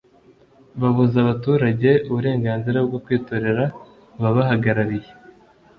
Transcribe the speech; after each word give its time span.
babuza 0.81 1.15
abaturage 1.23 1.89
uburenganzira 2.09 2.77
bwo 2.87 2.97
kwitorera 3.05 3.63
ababahagarariye 4.17 5.09